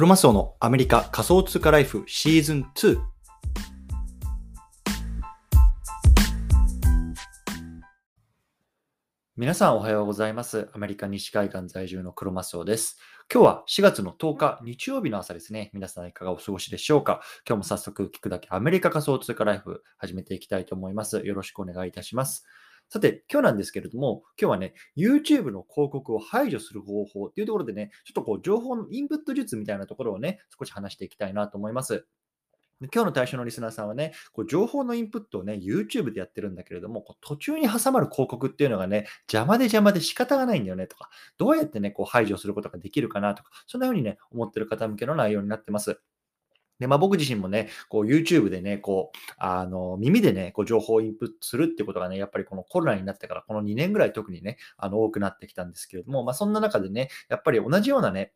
[0.00, 2.98] クロマスオのアメリカ仮想通貨ライフシーズン2。
[9.36, 10.70] 皆さんおはようございます。
[10.72, 12.98] アメリカ西海岸在住のクロマスオです。
[13.30, 15.70] 今日は4月の10日日曜日の朝ですね。
[15.74, 17.20] 皆さんいかがお過ごしでしょうか？
[17.46, 21.20] 今日も早速聞くだけアメリカ仮想通貨ライフ始めていきたいと思います。
[21.26, 22.46] よろしくお願いいたします。
[22.92, 32.04] さて、今日なんですけれども、今日はね、YouTube の広告を排除する方法っていうところでね、ちょっとこう、情報のインプット術みたいなところをね、少し話していきたいなと思います。
[32.92, 46.00] 今日の対象のリスナーさんはね、こう情報のインプットをね、YouTube でやってるんだけれども、こう途中に挟まる広告っていうのがね、邪魔で邪魔で仕方がないんだよねとか、どうやってね、こう排除することができるかなとか、そんな風にね、思ってる方向けの内容になってます。
[46.80, 58.32] で、まあ僕自身もね、こう YouTube でね、こう、あの、耳でね、こう情報をインプットするってことがね、やっぱりこのコロナになってから、この2年ぐらい特にね、あの、多くなってきたんですけれども、まあそんな中でね、やっぱり同じようなね、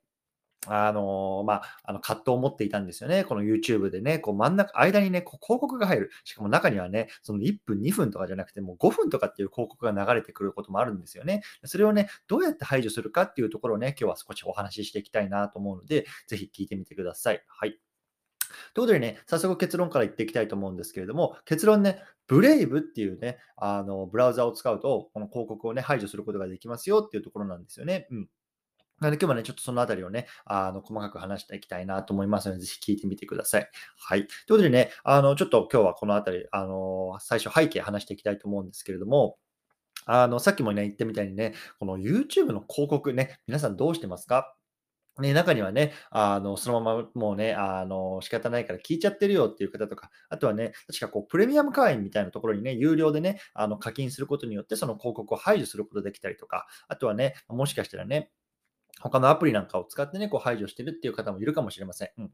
[0.67, 3.25] あのまあ、あの葛藤を持っていたんですよね。
[3.25, 6.11] この YouTube でね、こう真ん中、間にね、こう広告が入る。
[6.25, 11.43] しかも中にはね、その1分、2分とかじゃなくて、もう5分とかっていう広告が流れてくることもあるんですよね。
[11.65, 17.43] それをね、どうやって排除するかっていうところをね、今日は少しお話ししていきたいなと思うので、ぜひ聞いてみてください。
[17.47, 17.94] はい。
[18.75, 28.07] ということでね、早速結論から言っていきたいと思うんですけれども、結論ね、ブレイブっていうね、あの、ブラウザを使うと、この広告をね、排除することができますよっていうところなんですよね。
[28.11, 28.29] うん。
[29.01, 33.69] なので今日はね、ちょっとそのあたりをね、あの、細かく話していきたいなと思いますので、ぜひ聞いてみてください。
[33.99, 34.27] はい。
[34.27, 39.37] ということでね、あの、ちょっと今日はこのあたり、あの、最初背景話していきたいと思うんですけれども、
[40.07, 44.55] あの、さっきもね、言ったみたいにね、この YouTube の広告ね、皆さんどうしてますか？
[45.21, 58.33] ね、中にはね、あの、そのままもうね、あの、仕方ないから聞いちゃってるよっていう方とか、あとはね、確かこう、プレミアム会員みたいなところにね、有料でね、あの、課金することによって、その広告を排除することできたりとか、あとはね、もしかしたらね、
[59.01, 62.11] 他のアプリなんかを使ってね、こう排除してるっていう方もいるかもしれません。
[62.19, 62.31] うん。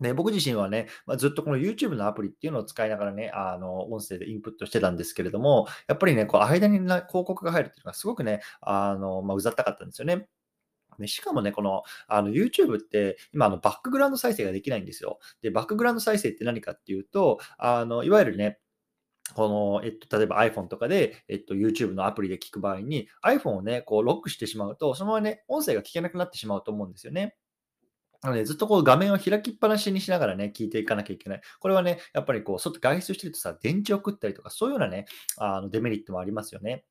[0.00, 10.28] で、僕自身はね、まあ、ずっとこの YouTube のアプリっていうのを使いながらね、あの、音声でインプットしてたんですけれども、やっぱりね、こう、間に広告が入るっていうのがすごくね、あの、まあ、うざったかったんですよね。
[10.98, 15.18] でしかもね、このあの YouTube って今あのバックグラウンド再生ができないんですよ。
[15.42, 18.58] で、バックグラウンド再生って何かっていうと、あのいわゆるね、
[19.34, 27.36] この、えっと、例えば iPhone とかで、えっと、YouTube のアプリで聞く場合に、iPhone をね、こうロックしてしまうと、そのままね、音声が聞けなくなってしまうと思うんですよね。
[28.22, 31.40] なので、ずっとこう画面を開きっぱなしにしながらね、聞いていかなきゃいけない。
[31.58, 35.06] これはね、やっぱりこう、外外出してるとさ、電池を食ったりとか、そういうようなね、
[35.38, 36.84] あのデメリットもありますよね。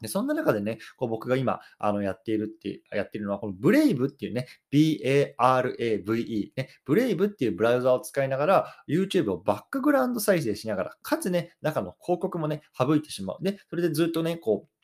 [0.00, 13.38] で、そんな中でね、こう僕が今、あの、やっているって、やってるのは、このブレイブっていうね、B-A-R-A-V-E、ね、ブレイブっていうブラウザを使いながら、YouTube をバックグラウンド再生しながら、かつね、中の広告もね、省いてしまう。
[13.42, 14.80] で、それでずっとね、こう、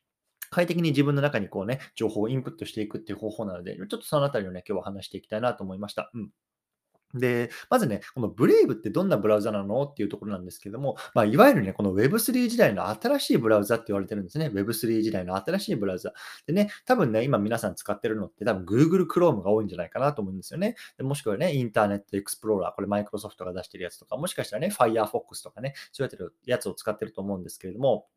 [0.50, 6.10] 快適に自分の中にこうね、情報をインプットしていくっていう方法なので、ちょっとそのあたりをね、今日は話していきたいなと思いました。
[6.15, 6.31] うん。
[7.15, 14.49] で、まずね、このブレイブってどんなブラウザなのっていうところなんですけども、まあ、いわゆるね、この Web3 時代の新しいブラウザって言われてるんですね。
[14.49, 16.12] Web3 時代の新しいブラウザ。
[16.47, 20.77] でね、多分ね、今皆さん使ってるのって多分 Google Chrome が多いんじゃないかなと思うんですよね。
[20.97, 28.09] でもしくはね、インターネットエクスプローラー、これマイクロソフトが出してるやつとか、もしかしたらね、Firefox とかね、そうやってるやつを使ってると思うんですけれども、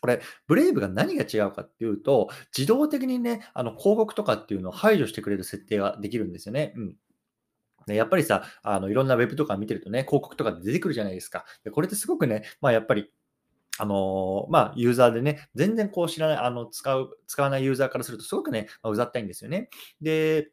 [0.00, 6.72] これ、ブレイブが何が違うかっていうと、自動的にね、あの広告とかっていうのを排除してくれる設定ができるんですよね。
[6.76, 6.96] うん。
[7.90, 11.44] ね、やっぱりさ、あのいろんなウェブとか見てるとね、広告とか出てくるじゃないですか。
[11.64, 13.12] でこれってすごくね、まあ、やっぱり、
[13.78, 19.68] あのーまあ、ユーザーでね、全然こう知らない、あの使う、使わないユーザーからすると、すごくね、まあ、うざったいんですよね。
[20.00, 20.50] で、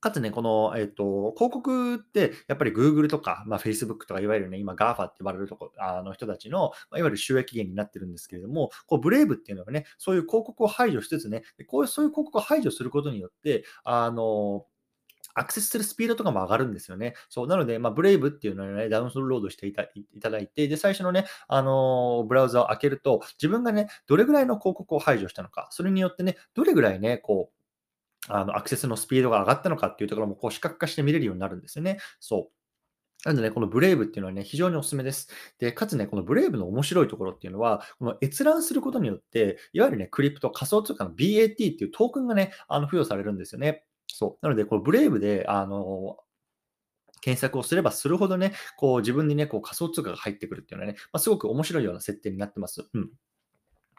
[0.00, 14.66] かつね、この、えっと、広告って、やっぱり Google とか、まあ、Facebook とか、いわゆるね、今 GAFA って言われるとこあの人たちの、まあ、いわゆる収益源になってるんですけれども、こう、ブレイブっていうのはね、そういう広告を排除しつつね、こういう、そういう広告を排除することによって、あの
[15.36, 17.14] アクセスするスピードとかも上がるんですよね。
[17.28, 17.46] そう。
[17.46, 27.56] なので、まあ、ブレイブっていうのをね、ダウンロードしていたいただいて、で、最初のね、あのブラウザを開けると、自分がね、どれぐらいの広告を排除したのか、それによってね、どれぐらいね、こう、
[28.28, 31.98] あの、アクセスのスピードが上がったのかっていうところも、こう、視覚化して見れるようになるんですよね。
[32.18, 32.56] そう。
[33.24, 35.28] なのでね、このブレイブっていうのはね、非常におすすめです。
[35.58, 43.84] で、かつね、このブレイブの面白いところっていうのは、この閲覧することによって、いわゆるね、クリプト、仮想通貨の BAT っていうトークンがね、あの付与されるんですよね。
[44.16, 44.46] そう。
[44.46, 46.16] なので、これブレイブで、あの、
[47.20, 52.88] 検索をすればするほどね、こう自分にね、こう仮想通貨が入ってくるっていうのはね、まあ、すごく面白いような設定になってます。
[52.94, 53.10] うん。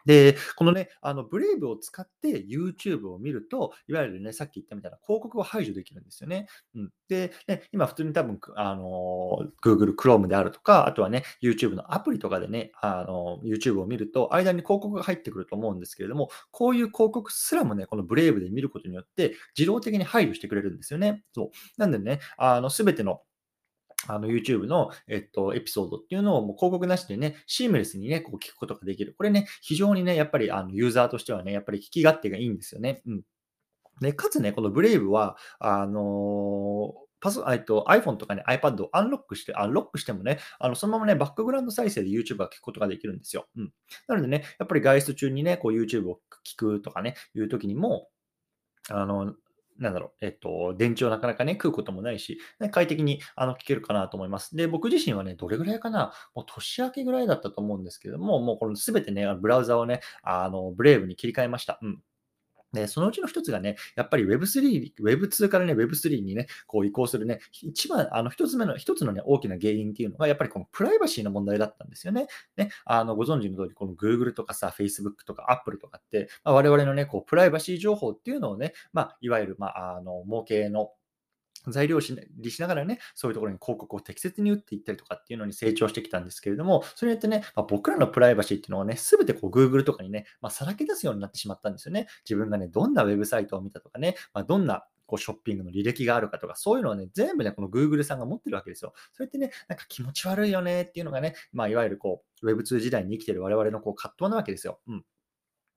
[0.08, 6.48] で、このね、あの、ブレイブを使って YouTube を見ると、いわゆるね、さっき言ったみたいな広告を排除できるんですよね。
[6.74, 6.90] うん。
[7.08, 21.22] で、ね、今普通に多分、あの、Google Chrome であるとか、あとはね、YouTube のアプリとかでね、あの、YouTube を見ると、間に広告が入ってくると思うんですけれども、こういう広告すらもね、このブレイブで見ることによって、自動的に排除してくれるんですよね。
[21.34, 21.50] そう。
[21.76, 23.20] なんでね、あの、すべての
[24.06, 29.14] あの YouTube の、えっと、エピソードっていうのをもう広告なしでね、シームレスにね、こう聞くことができる。
[29.16, 33.02] これね、非常にね、やっぱりあのユーザーとしてはね、やっぱり聞き勝手がいいんですよね。
[33.06, 33.22] うん。
[34.00, 43.48] で、かつね、このブレイブは、あのーパソ、えっと、iPhone とかね、iPad をアンロックして、アンロックしてもね、あの、そのままね、バックグラウンド再生で YouTube が聞くことができるんですよ。
[43.56, 43.72] うん。
[44.06, 48.08] なのでね、やっぱり外出中にね、こう YouTube を聞くとかね、いう時にも、
[48.88, 49.34] あの、
[49.78, 54.56] なんだろう、えっと、電池をなかなかね、食うこともないし、ね、快適にあの聞けるかなと思います。
[54.56, 61.78] で、僕自身はね、どれぐらいかな、もう年明けぐらいだったと思うんですけども、もうこの全てね、ブラウザをね、あの、ブレイブに切り替えました。
[61.82, 62.02] うん。
[62.72, 72.26] で、そのうちの一つがね、やっぱり Web3、Web2 からね、Web3 にね、こう移行するね、一番、あの、一つ目の、一つのね、大きな原因っていうのが、やっぱりこのプライバシーの問題だったんですよね。
[72.56, 80.90] ね、あの、ご存知の通り、この Google とかさ、Facebook とか Apple とかって、まあ、我々のね、こう、プライバシー情報っていうのをね、まあ、いわゆる、まあ、あの、模型の
[81.66, 92.06] 材料にしながらね、そういうところに広告を適切に打っていったりとかっていうのに成長してきたんですけれども、それによってね、まあ、僕らのプライバシーっていうのをね、すべてこう Google とかにね、まあ、さらけ出すようになってしまったんですよね。
[92.24, 98.92] 自分がね、どんなウェブサイトを見たとかね、まあ、どんなこうショッピングの履歴があるかとか、そういうのをね、全部ね、この Google さんが持ってるわけですよ。
[99.14, 104.80] それってね、なんか気持ち悪いよねっていうのがね、まあ、いわゆるこう、Web2 時代に生きてる我々のこう葛藤なわけですよ。
[104.86, 105.04] うん。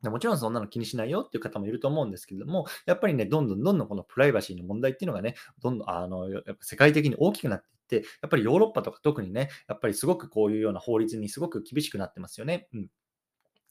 [0.09, 12.67] もちろんそんなの気にしないよっていう方もいると思うんですけれども、やっぱりね、どんどんどんどんこのプライバシーの問題っていうのがね、どんどんあのやっぱ世界的に大きくなっていって、やっぱりヨーロッパとか特にね、やっぱりすごくこういうような法律にすごく厳しくなってますよね。
[12.73, 12.87] うん。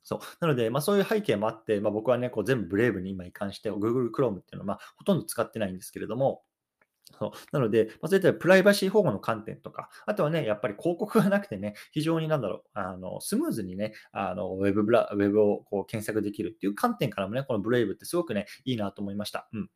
[0.03, 0.21] そう。
[0.41, 6.43] なので、まあ、そういう背景もあって、まあ、僕はね、こう全部ブレイブに今移管して、Google Chrome っていうのは、まあ、ほとんど使ってないんですけれども、
[7.19, 19.49] そうなので、まあ、そういったプライバシー保護の観点とか、あとはね、やっぱり広告がなくてね、非常になんだろう、あのスムーズにね、あのウェブブラウェブをこう検索できるっていう観点からもね、このブレイブってすごくね、いいなと思いました。
[19.53, 19.71] うん。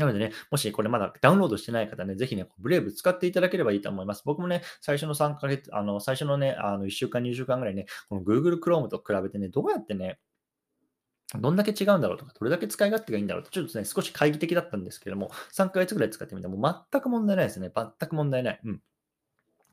[0.00, 4.22] なのでね、もしこれまだダウンロードしてない方ね、ぜひね、ブレイブ使っていただければいいと思います。
[4.24, 10.18] 僕もね、最初の3ヶ月、あの、最初のね、あの1週間、2週間ぐらいね、この Google Chrome と比べてね、どうやってね、
[11.38, 17.70] どんだけ違うんだろうとか、どれだけ使い勝手がいいんだろうと、ちょっとね、少し懐疑的だったんですけども、3ヶ月ぐらい使ってみても全く問題ないですね。
[17.74, 18.60] 全く問題ない。
[18.64, 18.82] うん。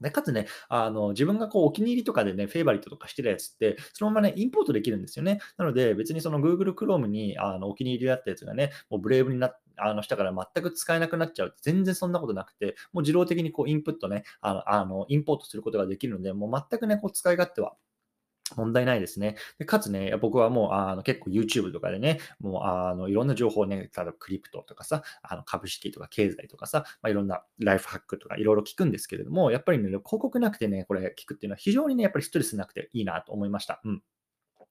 [0.01, 5.39] でかつね、あの自分がこうお気に入りとかでね、フェイバリットとかしてるやつって、そのままね、インポートできるんですよね。
[5.57, 17.75] なので、別にその Google Chrome にあのお気に入りだったやつがね、もうブレイブになっあのしたから全く使えなくなっちゃう全然そんなことなくて、もう自動的にこうインプットね、あのあのインポートすることができるので、もう全くね、こう使い勝手は
[18.55, 19.35] 問題ないですね。
[19.59, 33.81] でかつね、僕はもうあの結構 YouTube とかでね、もうあのいろんな情報をね、例えばクリプトとかさ、あの株式とか経済とかさ、まあ、いろんなライフハックとかいろいろ聞くんですけれども、やっぱりね、広告なくてね、これ聞くっていうのは非常にね、やっぱりストレスなくていいなと思いました。
[33.83, 34.01] うん。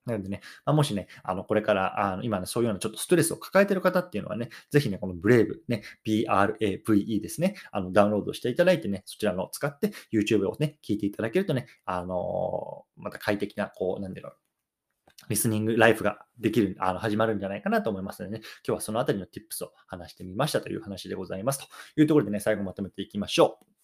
[0.06, 14.36] なのでね、まあ、もしね、あの、これから、あの今ね、そういうようなちょっとストレスを抱えてる方っていうのはね、ぜひね、このブレイブね、BRAVE ですね、あの、ダウンロードしていただいてね、そちらのを使って YouTube をね、聞いていただけるとね、あのー、また快適な、こう、なんだろう、
[15.28, 21.66] リスニングライフができる、あの、始まるんじゃないかなと思いますのでね、今日はそのあたりの tips を話してみましたという話でございますと
[22.00, 23.75] いうところでね、最後まとめていきましょう。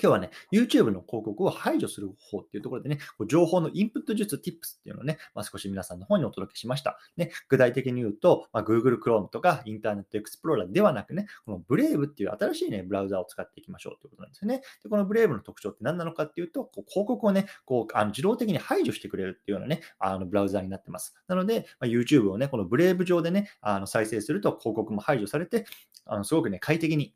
[0.00, 2.98] 今日はね、YouTube の広告を排除する方法っていうところでね、
[3.28, 6.98] 情報のインプット術 Tips っていうのをね、まあ、少し皆さんの方にお届けしました。
[7.16, 14.62] ね、具体的に言うと、まあ、Google Chrome とか Internet Explorer ではなくね、この Brave っていう新しいね、ブラウザを使っていきましょうということなんですよね。
[14.82, 21.14] で、この Brave の特徴って何なのかっていうと、こう広告をね、こうあの自動的に排除してくれるっていうようなね、あのブラウザになってます。
[21.26, 25.64] なので、まあ、YouTube をね、この Brave 上でね、あの再生すると広告も排除されて、
[26.04, 27.14] あのすごくね、快適に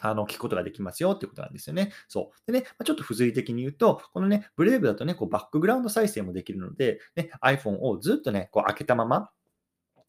[0.00, 1.92] あの、聞くことができますよっていうことなんですよね。
[2.08, 2.52] そう。
[2.52, 9.30] でね、ちょっと付随的に言うと、このね、ブレイブだとね、こうバックグラウンド再生もできるので、ね、iPhone をずっとね、こう開けたまま、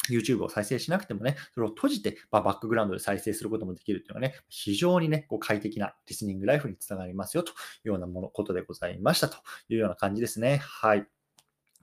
[0.10, 7.53] YouTube を再生しなくてもね、それを閉じて、まあ、バックグラウンドで再生することもできるっていうのはね、非常にね、こう快適なリスニングライフにつながりますよとい
[7.86, 9.38] うようなもの、ことでございましたと
[9.70, 10.58] いうような感じですね。
[10.58, 11.08] はい。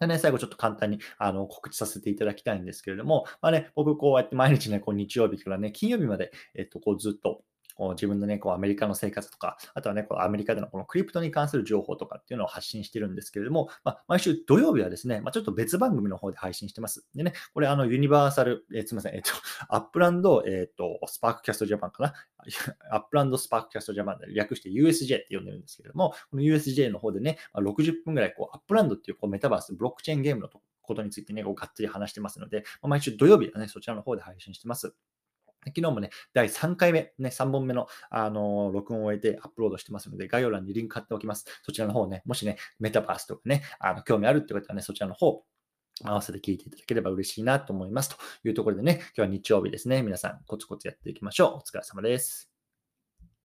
[0.01, 7.43] でね、最後ちょっと簡単にあの告知させていただきたいんですけれども、まあね、僕こうやって毎日ね、こう日曜日からね、金曜日まで、えっと、こうずっと
[7.75, 17.07] こう自分のね、こうアメリカの生活とか、あとはね、こうアメリカでのこのクリプトに関する情報とかっていうのを発信してるんですけれども、まあ、毎週土曜日はですね、まあ、ちょっと別番組の方で配信してます。
[17.15, 19.31] でね、これあのユニバーサル、えー、すみません、えっ、と、
[19.69, 22.15] アップランド、えっ、と、スパークキャストジャパンかな？
[22.91, 30.51] アップランドスパークキャストジャパンで略して USJ って呼んでるんですけれども、この USJ の方でね、まあ、60分ぐらいこうアップランドっていうこうメタバース、ブロックチェーンゲームの
[30.83, 34.95] ことについてね、こうがっつり話してますので、まあ毎週土曜日はね、そちらの方で配信してます。
[35.67, 41.47] 昨日もね、第3回目、ね、3本目の、あのー、録音を終えてアップロードしてますので、概要欄にリンク貼っておきます。
[41.63, 45.43] そちらの方ね、もしね、メタバースとかね、あの興味あるって方はね、そちらの方、
[46.03, 48.11] 合わせて聞いていただければ嬉しいなと思います。
[48.11, 50.03] というところでね、今日は日曜日ですね。
[50.03, 51.55] 皆さん、コツコツやっていきましょう。
[51.57, 52.54] お疲れ様です。